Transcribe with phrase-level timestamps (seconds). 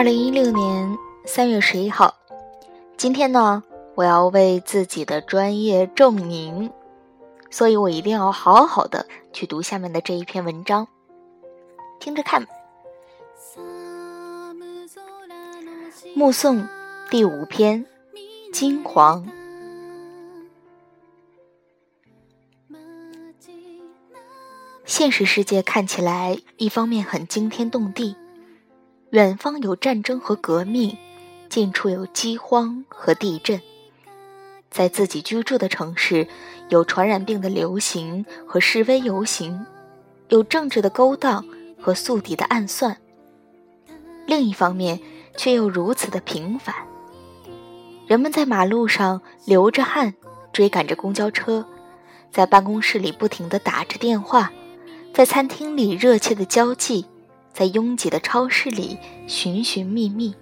[0.00, 2.14] 二零一六年三月十一号，
[2.96, 3.62] 今天呢，
[3.94, 6.72] 我要为自己的专业证明，
[7.50, 10.88] 所以我一定要好好的去读下面的这一篇文章，
[11.98, 12.46] 听着看。
[16.14, 16.66] 目送
[17.10, 17.84] 第五篇，
[18.54, 19.28] 金黄。
[24.86, 28.16] 现实世界看起来，一方面很惊天动地。
[29.10, 30.96] 远方有战争和革命，
[31.48, 33.60] 近处有饥荒和地震，
[34.70, 36.28] 在自己居住的城市，
[36.68, 39.66] 有传染病的流行和示威游行，
[40.28, 41.44] 有政治的勾当
[41.80, 42.96] 和宿敌的暗算。
[44.26, 45.00] 另一方面，
[45.36, 46.72] 却又如此的平凡。
[48.06, 50.14] 人们在马路上流着汗，
[50.52, 51.66] 追赶着公交车，
[52.30, 54.52] 在办公室里不停地打着电话，
[55.12, 57.06] 在餐厅里热切的交际。
[57.52, 60.34] 在拥挤的超市里寻寻觅觅，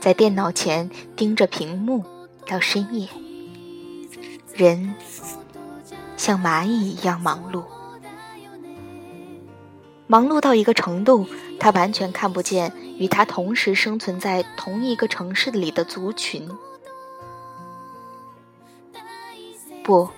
[0.00, 2.04] 在电脑前盯着屏幕
[2.46, 3.08] 到深夜，
[4.54, 4.94] 人
[6.16, 7.64] 像蚂蚁一样忙碌，
[10.06, 11.26] 忙碌到一个程度，
[11.60, 16.48] 他完全看不见与他同时生存在同一个城市里的族群。
[19.84, 20.08] 不，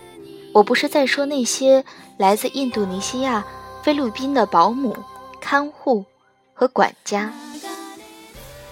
[0.52, 1.84] 我不是在说那些
[2.18, 3.44] 来自印度尼西亚、
[3.82, 4.94] 菲律宾的保姆。
[5.46, 6.02] 看护
[6.54, 7.30] 和管家，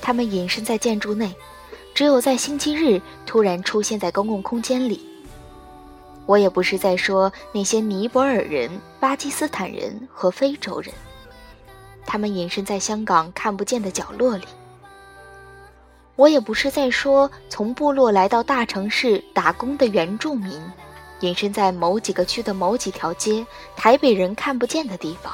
[0.01, 1.37] 他们隐身在建筑内，
[1.93, 5.07] 只有在星期日突然出现在公共空间里。
[6.25, 10.95] 我也不是在说那些尼泊尔人、巴基斯坦人和非洲人，
[12.07, 14.47] 他们隐身在香港看不见的角落里。
[16.17, 20.59] 我也不是在说从部落来到大城市打工的原住民，
[21.21, 25.31] 隐身在某几个区的某几条街，台北人看不见的地方。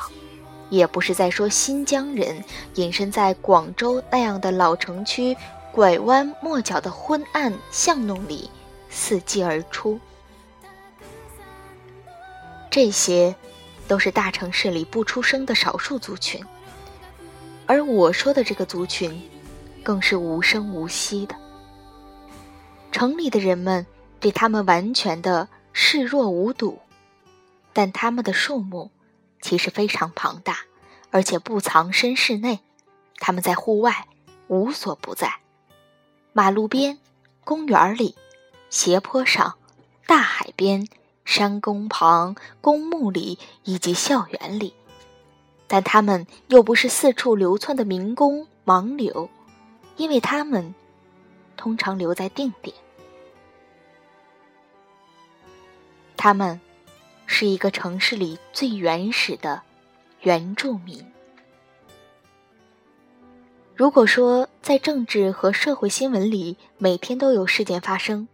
[0.71, 5.37] 也不是在说新疆人隐身在广州那样的老城区
[5.73, 8.51] 拐弯抹角的昏暗巷弄里
[8.93, 9.99] 伺机而出，
[12.71, 13.35] 这些
[13.87, 16.45] 都是大城市里不出声的少数族群，
[17.67, 19.23] 而我说的这个族群，
[19.83, 21.35] 更是无声无息的。
[22.91, 23.87] 城里的人们
[24.21, 26.79] 对他们完全的视若无睹，
[27.73, 28.91] 但他们的数目。
[29.41, 30.59] 其实非常庞大，
[31.11, 32.61] 而且不藏身室内，
[33.17, 34.07] 他们在户外
[34.49, 35.41] 无所不在，
[36.33, 36.99] 马路边、
[37.45, 38.15] 公园里、
[38.69, 39.57] 斜坡上、
[40.07, 40.89] 大海边、
[41.25, 44.75] 山沟旁、公墓里以及校园里，
[45.67, 49.31] 但他们又不是四处流窜的民工盲流，
[49.97, 50.75] 因为他们
[51.57, 52.77] 通常留在定点，
[56.17, 56.61] 他们。
[57.31, 59.63] 是一个城市里最原始的
[60.23, 61.07] 原住民。
[63.77, 68.27] 如果说在政治和社会新闻里每天都有事件发生，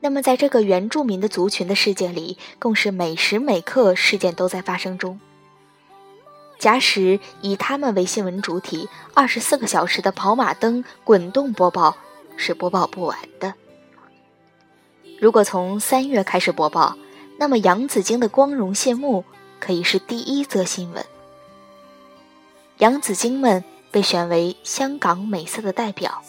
[0.00, 5.20] 那么在这个原住民的族群的世界里，更是每时每刻事件都在发生中。
[6.58, 11.96] 假使以他们为新闻主体，二十四个小时的跑马灯滚动播报
[12.38, 13.52] 是播报不完的。
[15.20, 16.96] 如果从三月开始播报。
[17.42, 19.24] 那么，杨子荆的光荣谢幕
[19.58, 21.04] 可以是第一则新闻。
[22.78, 26.22] 杨子荆们被选为香港美色的代表，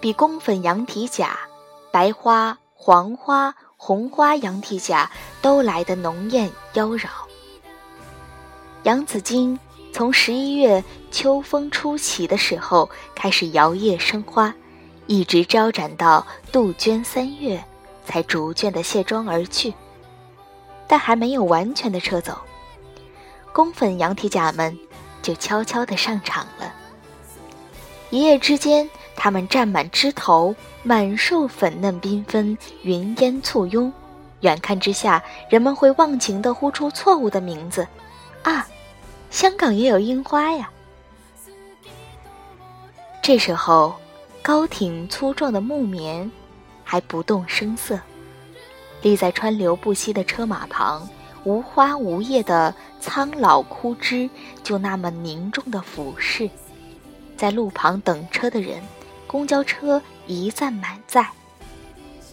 [0.00, 1.38] 比宫粉羊蹄甲、
[1.92, 5.08] 白花、黄花、红花羊蹄甲
[5.40, 7.06] 都来得浓艳妖娆。
[8.82, 9.56] 杨子荆
[9.92, 14.52] 从十一月秋风初起的时候开始摇曳生花，
[15.06, 17.62] 一直招展到杜鹃三月，
[18.04, 19.72] 才逐渐的卸妆而去。
[20.88, 22.36] 但还没有完全的撤走，
[23.52, 24.76] 宫粉羊蹄甲们
[25.22, 26.74] 就悄悄地上场了。
[28.10, 33.92] 一夜之间，它们占满枝头，满树粉嫩缤纷，云烟簇拥。
[34.40, 37.86] 远看之下，人们会忘情地呼出错误的名字
[38.44, 38.66] ：“啊，
[39.30, 40.70] 香港也有樱花呀！”
[43.20, 43.94] 这时候，
[44.40, 46.30] 高挺粗壮的木棉
[46.82, 48.00] 还不动声色。
[49.02, 51.08] 立在川流不息的车马旁，
[51.44, 54.28] 无花无叶的苍老枯枝
[54.62, 56.50] 就那么凝重的俯视，
[57.36, 58.82] 在路旁等车的人，
[59.26, 61.26] 公交车一载满载，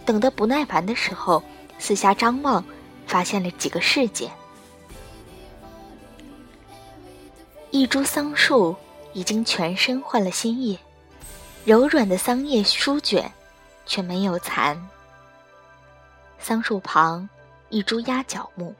[0.06, 1.42] 等得不耐烦的时候，
[1.78, 2.66] 四下张望，
[3.06, 4.32] 发现了几个事件：
[7.70, 8.76] 一株桑树
[9.14, 10.78] 已经全身换了新叶，
[11.64, 13.32] 柔软的桑叶舒卷，
[13.86, 14.76] 却没有残。
[16.48, 17.28] 桑树旁，
[17.70, 18.76] 一株鸭脚木。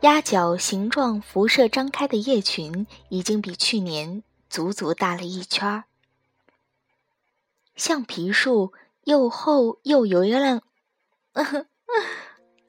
[0.00, 5.84] 鸭脚形状辐射张开的叶群，已经比去年足足大了一圈儿。
[7.76, 8.74] 橡皮树
[9.04, 10.60] 又厚又油亮，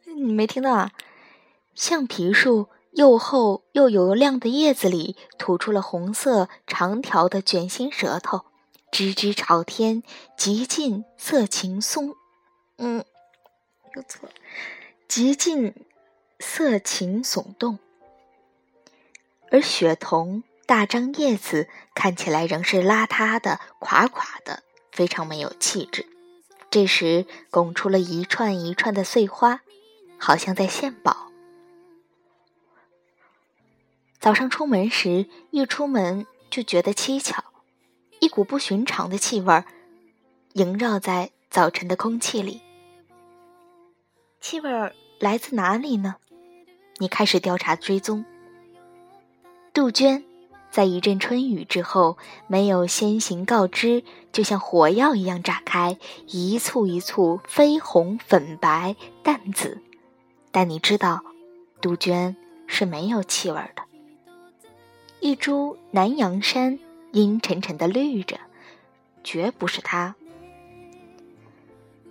[0.06, 0.94] 你没听到啊？
[1.74, 8.46] 橡皮树又厚又油亮的叶子里吐出了红色长条的卷心舌头，
[8.90, 10.02] 直直朝天，
[10.38, 12.16] 极尽色情松。
[12.78, 13.04] 嗯，
[13.96, 14.30] 有错，
[15.08, 15.74] 极尽
[16.40, 17.80] 色情耸动。
[19.52, 26.06] 而雪桐大张叶子看起来仍是邋遢的、垮垮的，非常没有气质。
[26.70, 29.62] 这时拱出了一串一串的碎花，
[30.18, 31.32] 好像在献宝。
[34.20, 37.46] 早上出门时，一出门就觉得蹊跷，
[38.20, 39.64] 一股不寻常的气味
[40.54, 42.65] 萦绕在早晨的空气里。
[44.48, 44.70] 气味
[45.18, 46.18] 来自哪里呢？
[47.00, 48.24] 你开始调查追踪。
[49.74, 50.24] 杜鹃
[50.70, 55.98] 在一阵春雨之后，没有先行告知，就像火药一样炸开，
[56.28, 59.82] 一簇一簇，绯红、粉白、淡紫。
[60.52, 61.24] 但你知道，
[61.82, 62.38] 杜鹃
[62.68, 63.82] 是没有气味的。
[65.22, 66.78] 一株南洋山
[67.14, 68.40] 阴沉沉的绿着，
[69.24, 70.14] 绝不是它。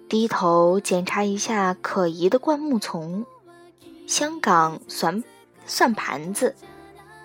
[0.09, 3.25] 低头检查一下可疑的灌木丛，
[4.07, 5.25] 香港蒜
[5.67, 6.55] 蒜盘子。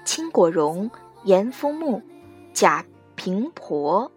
[0.06, 0.90] 青果榕、
[1.24, 2.02] 盐肤木、
[2.54, 2.84] 假
[3.16, 4.12] 平婆，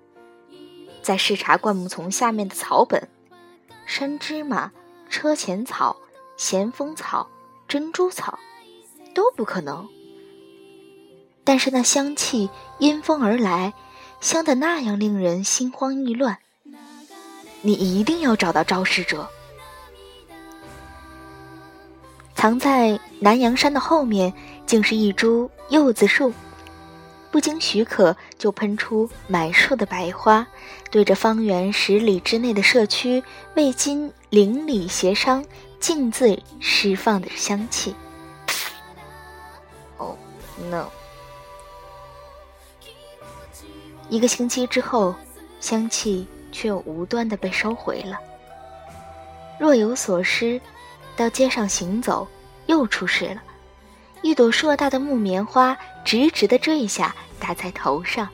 [1.02, 3.08] 在视察灌木丛下面的草本，
[3.84, 4.72] 山芝麻、
[5.10, 5.96] 车前草、
[6.38, 7.28] 咸丰草、
[7.68, 8.38] 珍珠草，
[9.12, 9.86] 都不可能。
[11.44, 12.48] 但是那香气
[12.78, 13.74] 因风而来，
[14.20, 16.38] 香得那样令人心慌意乱。
[17.62, 19.28] 你一定要找到肇事者。
[22.34, 24.34] 藏在南阳山的后面，
[24.66, 26.32] 竟是一株柚子树，
[27.30, 30.44] 不经许可就喷出满树的白花，
[30.90, 33.22] 对着方圆十里之内的社区，
[33.54, 35.44] 未经邻里协商，
[35.78, 37.94] 径自释放的香气。
[39.98, 40.16] Oh
[40.68, 40.88] no！
[44.08, 45.14] 一个星期之后，
[45.60, 48.20] 香气却又无端的被收回了。
[49.58, 50.60] 若有所失。
[51.14, 52.26] 到街上行走，
[52.64, 53.42] 又出事了。
[54.22, 55.76] 一朵硕大的木棉花
[56.06, 58.26] 直直的坠下，打在头上。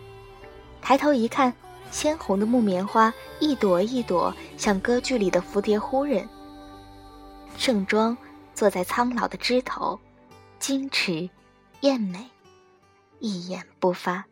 [0.81, 1.53] 抬头一看，
[1.91, 6.29] 鲜红的木棉花一朵一朵，像歌剧里的蝴蝶夫人。
[7.57, 8.17] 盛装
[8.55, 9.99] 坐在苍老的枝头，
[10.61, 11.29] 矜持、
[11.81, 12.31] 艳美，
[13.19, 14.25] 一言不发。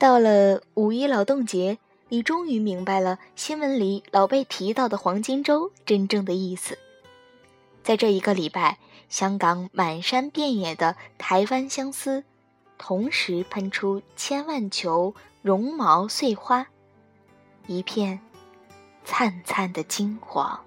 [0.00, 1.76] 到了五一劳动节。
[2.08, 6.76] 你终于明白了新闻里老被提到的黄金周真正的意思。
[7.84, 8.78] 在这一个礼拜，
[9.10, 12.24] 香港满山遍野的台湾相思，
[12.78, 16.66] 同时喷出千万球绒毛碎花，
[17.68, 18.18] 一片
[19.04, 20.64] 灿灿的金黄。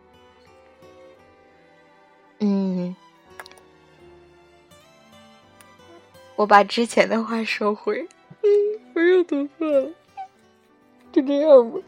[2.39, 2.95] 嗯，
[6.37, 8.07] 我把之前的话收回。
[8.43, 8.47] 嗯，
[8.93, 9.89] 我又涂色了。
[11.11, 11.79] 就这样吧。